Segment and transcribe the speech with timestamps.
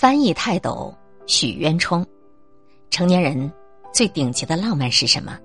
[0.00, 0.94] 翻译泰斗
[1.26, 2.06] 许渊冲，
[2.88, 3.52] 成年人
[3.92, 5.36] 最顶级的浪漫是什么？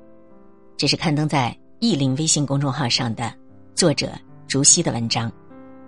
[0.77, 3.33] 这是刊登在意林微信公众号上的
[3.73, 4.11] 作者
[4.47, 5.31] 竹溪的文章。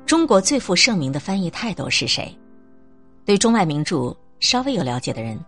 [0.08, 2.36] 中国最负盛名的翻译泰斗是谁？
[3.24, 5.40] 对中外名著稍微有了解的人，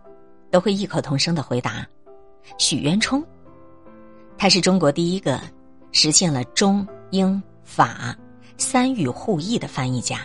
[0.51, 1.83] 都会异口同声的回答：
[2.59, 3.25] 许渊冲。
[4.37, 5.41] 他是中国第一个
[5.91, 8.15] 实现了中英法
[8.59, 10.19] 三语互译的翻译家，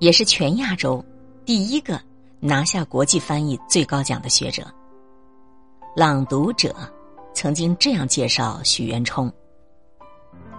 [0.00, 1.00] 也是全亚洲
[1.44, 2.02] 第一个
[2.40, 4.66] 拿下国际翻译最高奖的学者。
[5.96, 6.74] 朗读者
[7.34, 9.32] 曾经这样介绍许渊冲：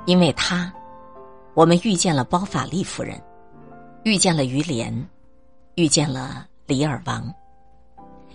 [0.06, 0.72] 因为他。
[1.56, 3.22] 我们遇见了包法利夫人，
[4.04, 4.94] 遇见了于连，
[5.76, 7.34] 遇见了李尔王。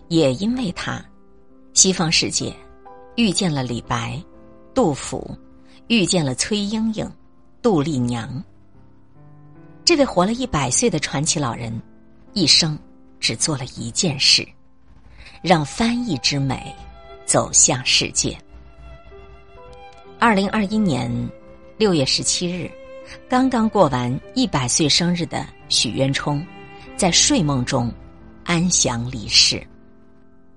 [0.09, 1.03] 也因为他，
[1.73, 2.55] 西方世界
[3.17, 4.23] 遇见了李白、
[4.75, 5.31] 杜甫，
[5.87, 7.11] 遇见了崔莺莺、
[7.63, 8.43] 杜丽娘。
[9.85, 11.81] 这位活了一百岁的传奇老人，
[12.35, 12.79] 一生
[13.25, 14.47] 只做了一件事，
[15.41, 16.71] 让翻译之美
[17.25, 18.37] 走向世界。
[20.19, 21.11] 二零二一年
[21.79, 22.71] 六月十七日。
[23.27, 26.45] 刚刚过完一百岁生日的许渊冲，
[26.97, 27.91] 在睡梦中
[28.45, 29.67] 安详离世。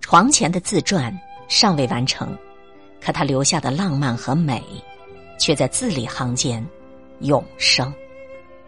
[0.01, 2.37] 床前的自传尚未完成，
[2.99, 4.61] 可他留下的浪漫和美，
[5.39, 6.65] 却在字里行间
[7.19, 7.93] 永生。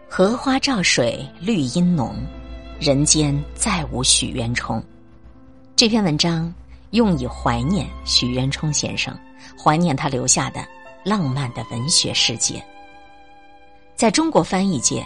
[0.08, 2.16] 荷花照水绿阴浓，
[2.80, 4.82] 人间再无许渊冲。
[5.76, 6.50] 这篇文章
[6.92, 9.14] 用以怀念许渊冲先生，
[9.62, 10.66] 怀念他留下的
[11.04, 12.64] 浪漫的文学世界。
[13.96, 15.04] 在中国翻译界，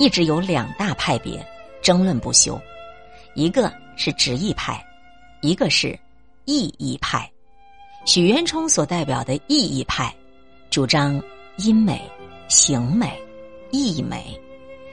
[0.00, 1.40] 一直有两大派别
[1.80, 2.60] 争论不休，
[3.36, 4.84] 一个是直译派，
[5.40, 5.96] 一个是
[6.46, 7.30] 意译派。
[8.04, 10.12] 许渊冲所代表的意译派，
[10.68, 11.22] 主张
[11.58, 12.02] 音美、
[12.48, 13.16] 形美、
[13.70, 14.36] 意美，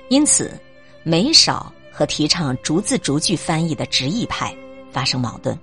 [0.10, 0.56] 因此
[1.02, 4.56] 没少和提倡逐字逐句翻译的直译派
[4.90, 5.58] 发生矛盾。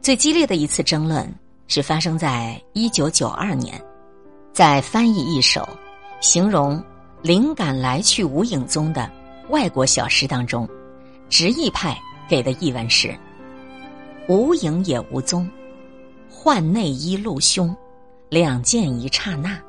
[0.00, 1.32] 最激烈的一次争论
[1.68, 3.80] 是发生在一九九二年，
[4.52, 5.68] 在翻译一首。
[6.20, 6.80] 形容
[7.20, 9.10] 灵感来去无影踪的
[9.48, 10.68] 外国小诗当中，
[11.28, 13.12] 直译派给的译文是
[14.28, 15.50] “无影也无踪，
[16.30, 17.76] 换内衣露胸，
[18.28, 19.60] 两件一刹那。”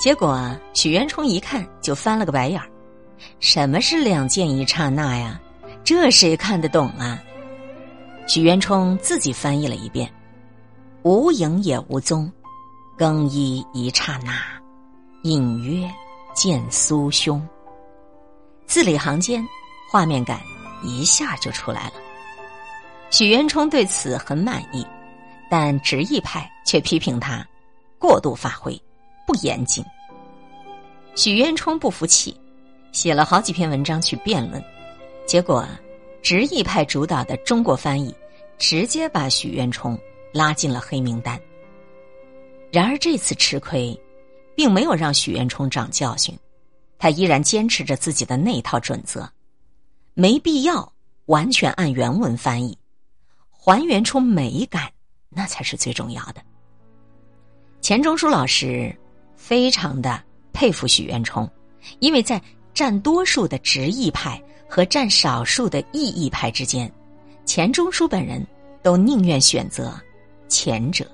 [0.00, 2.66] 结果许渊冲一看就翻了个白眼儿
[3.38, 5.40] ：“什么是两剑一刹那呀？
[5.82, 7.22] 这谁看得懂啊？”
[8.26, 10.10] 许渊冲自己翻译了一遍
[11.02, 12.30] ：“无影也无踪，
[12.96, 14.40] 更衣一刹那。”
[15.24, 15.86] 隐约
[16.34, 17.46] 见酥胸，
[18.66, 19.46] 字里行间，
[19.90, 20.40] 画面感
[20.82, 21.92] 一下就出来了。
[23.10, 24.86] 许渊冲对此很满意，
[25.50, 27.46] 但直译派却批评他
[27.98, 28.80] 过度发挥，
[29.26, 29.84] 不严谨。
[31.16, 32.34] 许渊冲不服气，
[32.92, 34.62] 写了好几篇文章去辩论，
[35.26, 35.66] 结果
[36.22, 38.14] 直译派主导的中国翻译
[38.58, 39.98] 直接把许渊冲
[40.32, 41.40] 拉进了黑名单。
[42.72, 43.98] 然而这次吃亏。
[44.60, 46.38] 并没有让许渊冲长教训，
[46.98, 49.26] 他依然坚持着自己的那套准则，
[50.12, 50.92] 没必要
[51.26, 52.76] 完全按原文翻译，
[53.50, 54.92] 还原出美感，
[55.30, 56.42] 那才是最重要的。
[57.80, 58.94] 钱钟书老师
[59.34, 60.22] 非常的
[60.52, 61.50] 佩服许渊冲，
[62.00, 62.38] 因为在
[62.80, 66.90] 占多数的直译派和占少数的意译派之间，
[67.44, 68.42] 钱钟书本人
[68.82, 69.92] 都宁愿选择
[70.48, 71.06] 前者，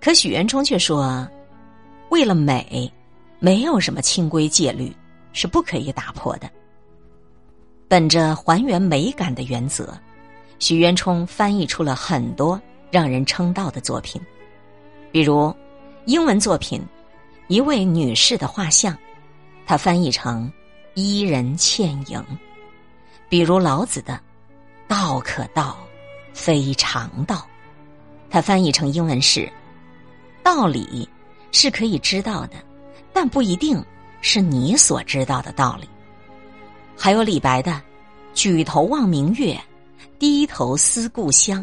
[0.00, 1.24] 可许渊冲却说。
[2.10, 2.92] 为了美，
[3.38, 4.92] 没有什么清规戒律
[5.32, 6.50] 是不可以打破的。
[7.86, 9.96] 本着还原美感的原则，
[10.58, 12.60] 许渊冲翻译出了很多
[12.90, 14.20] 让人称道的作品，
[15.12, 15.54] 比如
[16.06, 16.80] 英文作品
[17.46, 18.92] 《一位女士的画像》，
[19.64, 20.46] 他翻译成
[20.94, 22.18] 《伊人倩影》；
[23.28, 24.14] 比如老子的
[24.88, 25.76] 《道可道，
[26.32, 27.36] 非常道》，
[28.30, 29.40] 他翻译成英文是
[30.42, 31.08] 《道理》。
[31.54, 32.54] 是可以知道的，
[33.12, 33.84] 但不一定
[34.22, 35.86] 是你所知道的道理。
[36.96, 37.78] 还有李白的
[38.32, 39.60] “举头望明月，
[40.18, 41.62] 低头思故乡”，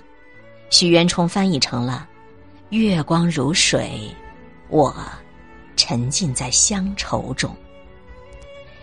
[0.70, 2.08] 许渊冲翻译成了
[2.70, 4.16] “月光如水，
[4.68, 4.96] 我
[5.75, 7.52] 沉浸在乡愁中”。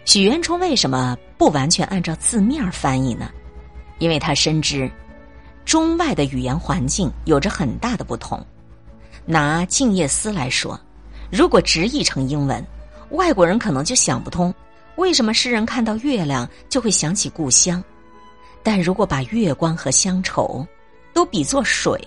[0.07, 3.29] 许渊冲为什么不完全按照字面翻译呢？
[3.99, 4.91] 因为他深知
[5.65, 8.43] 中外的语言环境有着很大的不同。
[9.27, 10.81] 拿《静夜思》来说。
[11.29, 12.65] 如果直译成英文，
[13.11, 14.55] 外国人可能就想不通，
[14.95, 17.83] 为什么诗人看到月亮就会想起故乡。
[18.63, 20.65] 但如果把月光和乡愁
[21.13, 22.01] 都比作水，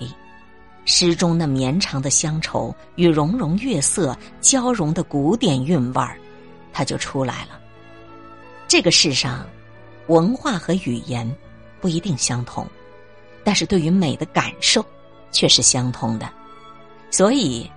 [0.85, 6.17] 诗中那绵长的乡愁与融融月色交融的古典韵味儿，
[6.71, 7.59] 它就出来了。
[8.69, 9.43] 这个世上，
[10.09, 11.27] 文化和语言
[11.81, 12.67] 不一定相同，
[13.43, 14.85] 但是对于美的感受
[15.31, 16.29] 却是相通的。
[17.09, 17.67] 所以，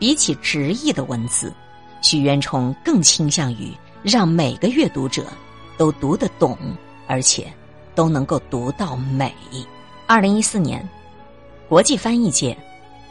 [0.00, 1.54] 比起直译的文字，
[2.02, 3.72] 许渊冲更倾向于
[4.02, 5.26] 让每个阅读者
[5.78, 6.58] 都读得懂，
[7.06, 7.46] 而且
[7.94, 9.32] 都能够读到美。
[10.08, 10.86] 二零一四年，
[11.68, 12.58] 国际翻译界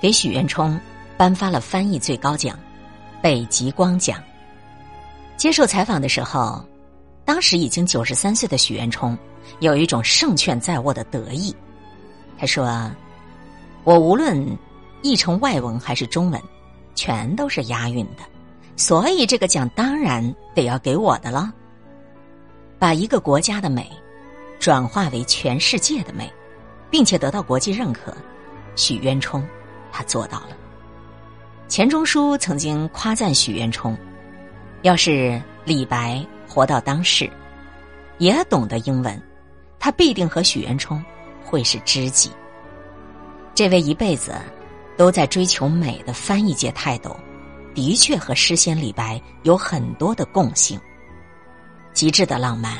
[0.01, 0.77] 给许渊冲
[1.15, 2.59] 颁发了翻译最高奖——
[3.23, 4.21] 北极光奖。
[5.37, 6.61] 接受采访的时候，
[7.31, 9.17] 当时已经九十三岁的许渊冲
[9.61, 11.55] 有一种胜券在握的得意。
[12.37, 12.91] 他说
[13.85, 14.45] ：“我无论
[15.01, 16.41] 译成外文还是中文，
[16.93, 18.23] 全都是押韵的，
[18.75, 21.53] 所以这个奖当然得要给我的了。
[22.77, 23.89] 把一个国家的美
[24.59, 26.29] 转化为全世界的美。”
[26.91, 28.13] 并且得到国际认可，
[28.75, 29.41] 许渊冲
[29.89, 30.49] 他做到了。
[31.69, 33.97] 钱钟书曾经夸赞许渊冲，
[34.81, 37.29] 要是李白活到当世，
[38.17, 39.21] 也懂得英文，
[39.79, 41.01] 他必定和许渊冲
[41.41, 42.29] 会是知己。
[43.55, 44.33] 这位一辈子
[44.97, 47.15] 都在追求美的翻译界泰斗，
[47.73, 50.77] 的确和诗仙李白有很多的共性：
[51.93, 52.77] 极致的浪漫、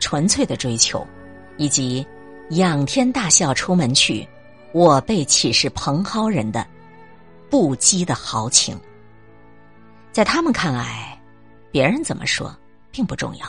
[0.00, 1.06] 纯粹的追求，
[1.58, 2.06] 以及。
[2.56, 4.28] 仰天大笑出门去，
[4.72, 6.66] 我辈岂是蓬蒿人的
[7.48, 8.78] 不羁的豪情。
[10.10, 11.18] 在他们看来，
[11.70, 12.54] 别人怎么说
[12.92, 13.46] 并不重要，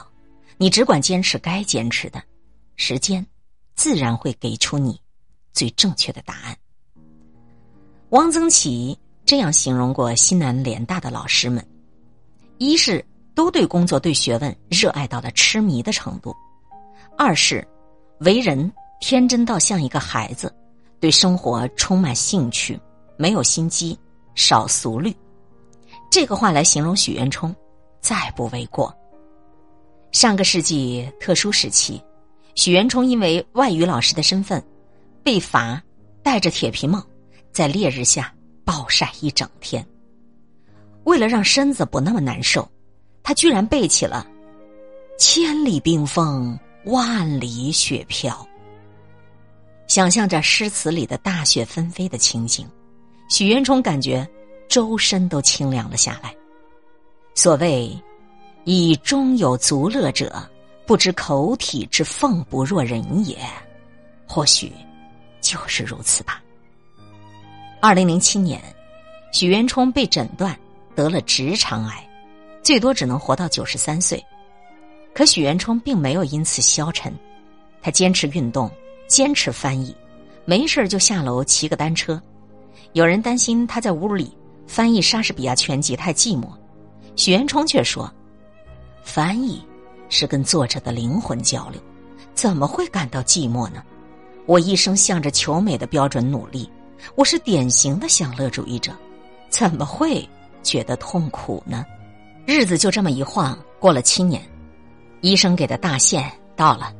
[0.58, 2.24] 你只管坚持该坚持的，
[2.78, 3.24] 时间
[3.76, 5.00] 自然会给出你
[5.52, 6.58] 最正确的答案。
[8.10, 11.64] 汪曾祺这样形容过西南联大的老师们：
[12.58, 13.06] 一是
[13.36, 16.32] 都对工作、对学问热爱到了痴迷的程度；
[17.18, 17.68] 二是
[18.22, 18.72] 为人。
[19.00, 20.56] 天真到像一个孩子，
[21.02, 22.80] 对生活充满兴趣，
[23.18, 24.00] 没有心机，
[24.34, 25.14] 少俗虑。
[26.10, 27.54] 这个话来形容许渊冲，
[28.00, 28.98] 再不为过。
[30.14, 32.02] 上个世纪特殊时期，
[32.54, 34.64] 许渊冲因为外语老师的身份，
[35.24, 35.82] 被罚
[36.22, 37.04] 戴着铁皮帽，
[37.52, 38.34] 在烈日下
[38.64, 39.86] 暴晒一整天。
[41.04, 42.70] 为了让身子不那么难受，
[43.24, 44.26] 他居然背起了
[45.18, 48.48] “千里冰封，万里雪飘”。
[49.88, 52.68] 想象着诗词里的大雪纷飞的情景，
[53.30, 54.26] 许渊冲感觉
[54.70, 56.34] 周身都清凉了下来。
[57.34, 58.00] 所谓
[58.66, 60.48] “以中有足乐者，
[60.86, 63.38] 不知口体之奉不若人也”，
[64.28, 64.72] 或许
[65.42, 66.42] 就是如此吧。
[67.80, 68.62] 二零零七年，
[69.32, 70.58] 许渊冲被诊断
[70.96, 72.10] 得了直肠癌，
[72.62, 74.24] 最多只能活到九十三岁。
[75.14, 77.14] 可许渊冲并没有因此消沉，
[77.82, 78.72] 他坚持运动。
[79.06, 79.96] 坚持翻译，
[80.44, 82.20] 没事就下楼骑个单车。
[82.94, 84.36] 有人担心他在屋里
[84.66, 86.48] 翻译莎士比亚全集太寂寞，
[87.16, 88.12] 许渊冲却说
[89.04, 89.62] ：“翻译
[90.10, 91.80] 是跟作者的灵魂交流，
[92.34, 93.84] 怎么会感到寂寞呢？
[94.46, 96.70] 我一生向着求美的标准努力，
[97.16, 98.92] 我是典型的享乐主义者，
[99.50, 100.28] 怎么会
[100.64, 101.86] 觉得痛苦呢？”
[102.46, 104.42] 日子就这么一晃过了七年，
[105.22, 106.92] 医生给的大限到了。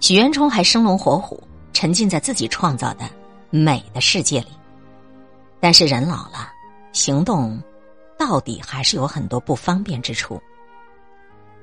[0.00, 1.42] 许渊冲还生龙活虎，
[1.72, 3.08] 沉浸在自己创造的
[3.50, 4.48] 美的世界里。
[5.60, 6.52] 但是人老了，
[6.92, 7.60] 行动
[8.16, 10.40] 到底还是有很多不方便之处。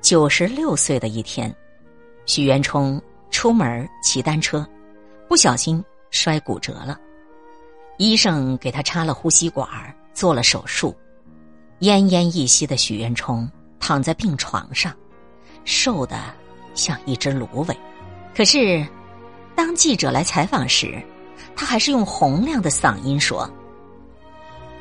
[0.06, 1.52] 九十六岁的一天，
[2.28, 4.64] 许渊冲出门骑单车，
[5.28, 7.00] 不小心摔骨折了。
[7.98, 9.68] 医生给他插了呼吸管，
[10.14, 10.96] 做了手术。
[11.80, 14.94] 奄奄一息的许渊冲躺在病床上，
[15.64, 16.16] 瘦的
[16.76, 17.76] 像一只芦苇。
[18.36, 18.86] 可是，
[19.56, 21.02] 当记者来采访时，
[21.56, 23.50] 他还是用洪亮的嗓音说：“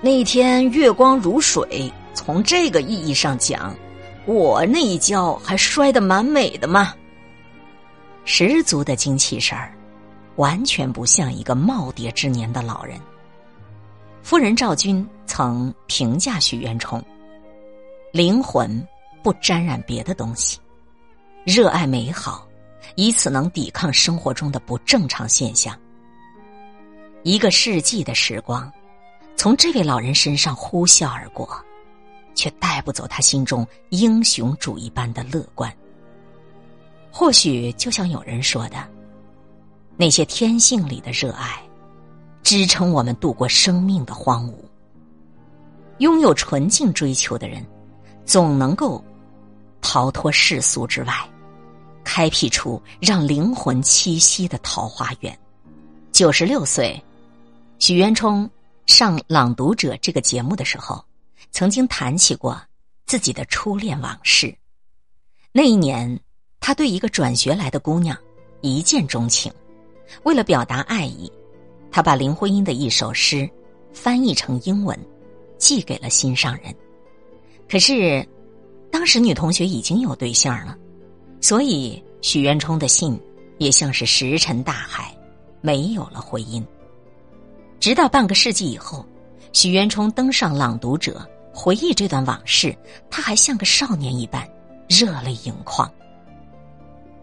[0.04, 3.74] 那天月光如水，从这个意义上讲，
[4.26, 6.94] 我那一跤还摔得蛮美的嘛。”
[8.24, 9.72] 十足的精气神儿，
[10.36, 12.98] 完全不像一个耄耋之年的老人。
[14.22, 17.02] 夫人赵君曾评价许渊冲
[18.12, 18.82] ：“灵魂
[19.22, 20.58] 不沾染别的东西，
[21.44, 22.46] 热爱美好。”
[22.96, 25.76] 以此能抵抗生活中的不正常现象。
[27.24, 28.70] 一个世纪的时光，
[29.36, 31.48] 从这位老人身上呼啸而过，
[32.34, 35.72] 却带不走他心中英雄主义般的乐观。
[37.10, 38.76] 或许就像有人说的，
[39.96, 41.62] 那些天性里的热爱，
[42.42, 44.54] 支撑我们度过生命的荒芜。
[45.98, 47.64] 拥有纯净追求的人，
[48.24, 49.02] 总能够
[49.80, 51.14] 逃脱世俗之外。
[52.02, 55.36] 开辟出让灵魂栖息的桃花源。
[56.12, 57.02] 九十六岁，
[57.78, 58.48] 许渊冲
[58.86, 61.02] 上《朗读者》这个节目的时候，
[61.54, 62.60] 曾经谈起过
[63.06, 64.52] 自己的初恋往事。
[65.52, 66.18] 那一年，
[66.58, 68.18] 他对一个转学来的姑娘
[68.60, 69.52] 一见钟情，
[70.24, 71.30] 为了表达爱意，
[71.92, 73.48] 他把林徽因的一首诗
[73.92, 74.98] 翻译成英文，
[75.56, 76.74] 寄给了心上人。
[77.70, 78.28] 可是，
[78.90, 80.76] 当时女同学已经有对象了，
[81.40, 83.16] 所以许渊冲的信
[83.58, 85.16] 也像是石沉大海，
[85.60, 86.66] 没有了回音。
[87.78, 89.06] 直到半个世纪以后，
[89.52, 92.76] 许渊冲登上《朗读者》，回忆这段往事，
[93.08, 94.46] 他还像个少年一般，
[94.88, 95.90] 热泪盈眶。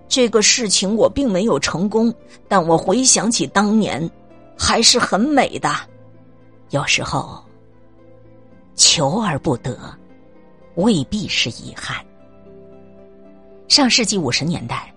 [0.07, 2.13] 这个事情我并没有成功，
[2.47, 4.09] 但我回想起当年，
[4.57, 5.69] 还是很美的。
[6.69, 7.43] 有时候，
[8.75, 9.77] 求而不得。
[10.75, 11.97] 未必是遗憾。
[13.67, 14.91] 上世纪五十年代，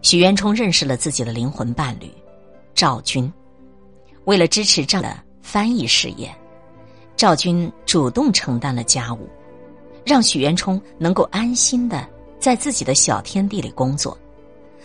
[0.00, 2.08] 许渊冲认识了自己的灵魂伴侣
[2.74, 3.30] 赵军。
[4.24, 6.32] 为了支持赵的翻译事业，
[7.16, 9.26] 赵军主动承担了家务，
[10.04, 12.06] 让许渊冲能够安心的
[12.38, 14.16] 在自己的小天地里工作。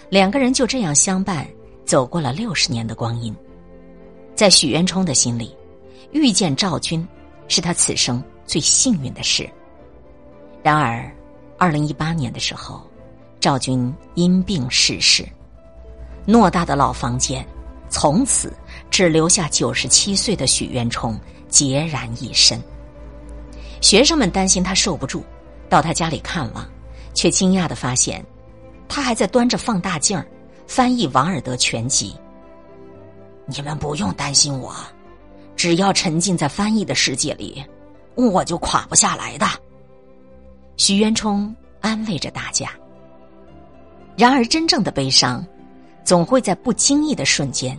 [0.09, 1.45] 两个人就这样相伴
[1.85, 3.35] 走过了六十年的光阴。
[4.33, 5.55] 在许渊冲的心里，
[6.11, 7.05] 遇见赵军
[7.49, 9.49] 是他此生最幸运的事。
[10.63, 11.11] 然而，
[11.57, 12.81] 二零一八年的时候，
[13.39, 15.27] 赵军因病逝世。
[16.25, 17.45] 偌大的老房间，
[17.89, 18.53] 从此
[18.89, 21.19] 只留下九十七岁的许渊冲
[21.51, 22.59] 孑然一身。
[23.81, 25.23] 学生们担心他受不住，
[25.69, 26.67] 到他家里看望，
[27.13, 28.23] 却惊讶的发现，
[28.87, 30.23] 他还在端着放大镜
[30.67, 32.15] 翻译王尔德全集。
[33.45, 34.73] 你们不用担心我，
[35.55, 37.63] 只要沉浸在翻译的世界里，
[38.15, 39.45] 我就垮不下来的。
[40.77, 42.69] 许渊冲安慰着大家。
[44.15, 45.45] 然而，真正的悲伤，
[46.03, 47.77] 总会在不经意的瞬间，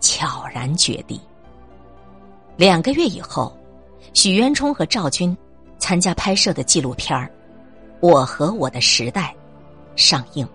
[0.00, 1.20] 悄然决堤。
[2.56, 3.54] 两个月以后，
[4.14, 5.36] 许渊冲和赵军
[5.78, 7.26] 参加拍摄的纪录片儿
[8.00, 9.34] 《我和我的时代》
[10.00, 10.48] 上映，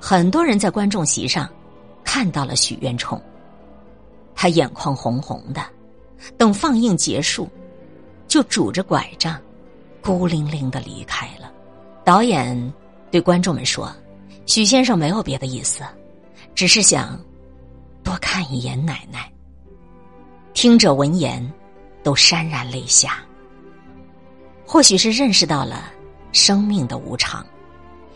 [0.00, 1.48] 很多人在观众席上
[2.02, 3.20] 看到了许渊冲，
[4.34, 5.62] 他眼眶红红的，
[6.36, 7.48] 等放映结束，
[8.26, 9.40] 就拄着拐杖。
[10.02, 11.52] 孤零零的离开了。
[12.04, 12.72] 导演
[13.10, 13.94] 对观众们说
[14.46, 15.84] ：“许先生没有别的意思，
[16.54, 17.20] 只是想
[18.02, 19.30] 多看一眼奶奶。”
[20.52, 21.46] 听者闻言
[22.02, 23.18] 都潸然泪下。
[24.66, 25.90] 或许是认识到了
[26.32, 27.44] 生命的无常，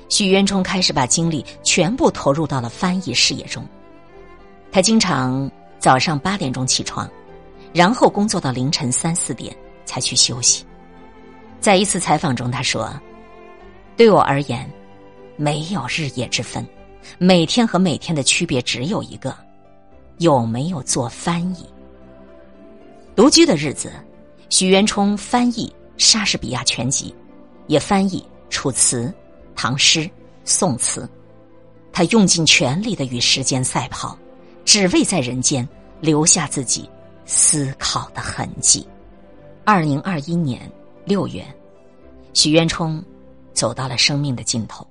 [0.08, 3.64] 许渊冲开始把精力全部投入到了翻译事业中。
[4.70, 7.08] 他经常早上八点钟起床，
[7.72, 10.64] 然后工作到凌晨三四点才去休息。
[11.60, 12.92] 在一次采访中，他说
[13.96, 14.68] ：“对我而言，
[15.36, 16.64] 没有日夜之分，
[17.18, 19.34] 每天和每天的区别只有一个，
[20.18, 21.66] 有没有做翻译。
[23.16, 23.92] 独居的日子，
[24.48, 27.14] 许渊冲翻译莎士比亚全集，
[27.66, 29.12] 也翻译楚辞、
[29.54, 30.10] 唐诗、
[30.44, 31.08] 宋词。
[31.92, 34.18] 他用尽全力的与时间赛跑，
[34.64, 35.68] 只为在人间
[36.00, 36.88] 留下自己
[37.24, 38.86] 思考的痕迹。”
[39.64, 40.70] 二零二一年。
[41.06, 41.44] 六月，
[42.32, 43.04] 许渊冲
[43.52, 44.86] 走到了生命的尽头。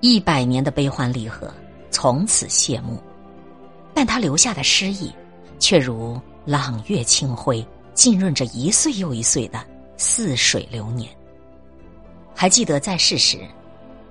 [0.00, 1.52] 一百年的悲欢离合
[1.90, 3.02] 从此谢幕，
[3.92, 5.12] 但他留下的诗意
[5.58, 9.64] 却如朗月清辉，浸润着一岁又一岁的
[9.96, 11.10] 似水流年。
[12.34, 13.38] 还记得在世时，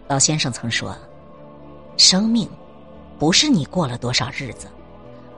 [0.08, 0.98] 老先生曾说
[1.98, 2.50] ：“生命
[3.20, 4.68] 不是你过了多少日子，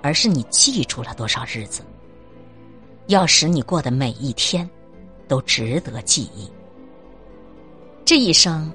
[0.01, 1.83] 而是你记住了多少日子。
[3.07, 4.69] 要使你过的每一天。”
[5.25, 6.51] 都值得记忆。
[8.03, 8.71] 这一生，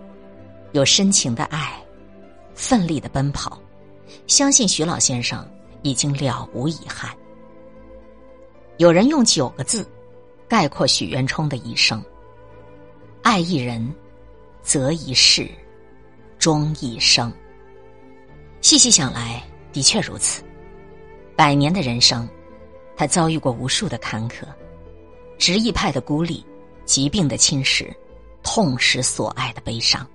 [0.72, 1.78] 有深情的爱，
[2.54, 3.60] 奋力的奔跑，
[4.26, 5.46] 相信徐老先生
[5.82, 7.14] 已经了无遗憾。
[8.78, 9.85] 有人用九个字
[10.49, 12.00] 概括许渊冲的一生：
[13.23, 13.92] 爱一人，
[14.62, 15.50] 择一事，
[16.38, 17.32] 终一生。
[18.61, 19.42] 细细想来，
[19.73, 20.44] 的确如此。
[21.35, 22.28] 百年的人生，
[22.97, 24.44] 他遭遇过无数的坎坷。
[25.38, 26.47] 执意派的孤立，
[26.85, 27.92] 疾病的侵蚀，
[28.44, 30.08] 痛失所爱的悲伤，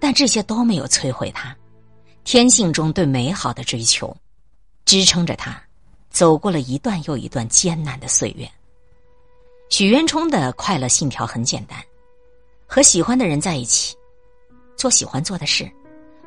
[0.00, 1.54] 但这些都没有摧毁他
[2.24, 4.16] 天性中对美好的追求，
[4.86, 5.62] 支撑着他
[6.10, 8.48] 走过了一段又一段艰难的岁月。
[9.68, 11.78] 许渊冲的快乐信条很简单：
[12.66, 13.96] 和喜欢的人在一起，
[14.76, 15.70] 做喜欢做的事，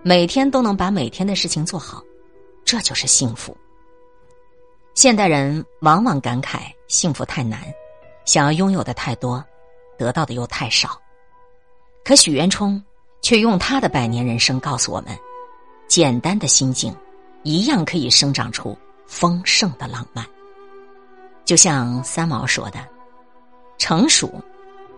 [0.03, 2.03] 每天都能把每天的事情做好，
[2.63, 3.55] 这就是幸福。
[4.93, 7.61] 现代人往往感慨幸福太难。
[8.23, 9.43] 想要拥有的太多，
[9.97, 11.01] 得到的又太少。
[12.03, 12.81] 可许渊冲
[13.21, 15.17] 却用他的百年人生告诉我们：
[15.87, 16.95] 简单的心境，
[17.43, 18.77] 一样可以生长出
[19.11, 20.25] 丰盛的浪漫。
[21.43, 22.79] 就像三毛说的
[23.77, 24.41] ：“成熟，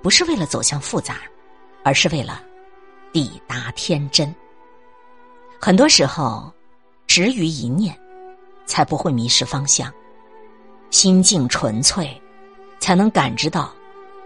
[0.03, 1.17] 不是为了走向复杂，
[1.83, 2.43] 而是为了
[3.11, 4.33] 抵达天真。”
[5.59, 6.53] 很多时候，
[7.07, 7.97] 止于一念，
[8.67, 9.89] 才不会迷失方向；
[10.91, 12.21] 心境纯粹，
[12.79, 13.73] 才能感知到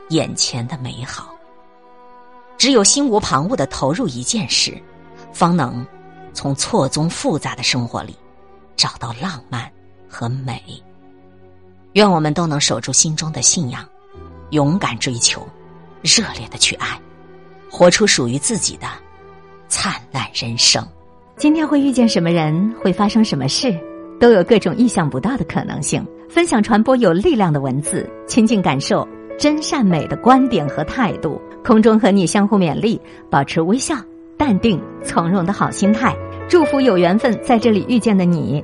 [0.09, 1.33] 眼前的美好。
[2.57, 4.77] 只有心无旁骛的投入一件事，
[5.31, 5.85] 方能
[6.33, 8.17] 从错综复杂的生活里
[8.75, 9.71] 找到浪漫
[10.07, 10.61] 和美。
[11.93, 13.83] 愿我们都能守住心中的信仰，
[14.51, 15.47] 勇敢追求，
[16.01, 16.99] 热烈的去爱，
[17.69, 18.87] 活出属于自己的
[19.67, 20.85] 灿烂人生。
[21.35, 23.75] 今天会遇见什么人，会发生什么事，
[24.19, 26.05] 都有各种意想不到的可能性。
[26.29, 29.07] 分享传播有力量的文字，亲近感受
[29.39, 31.41] 真善美的观点和态度。
[31.63, 32.99] 空中和你相互勉励，
[33.29, 33.95] 保持微笑、
[34.37, 36.15] 淡定、从容的好心态。
[36.47, 38.63] 祝福有缘分在这里遇见的你，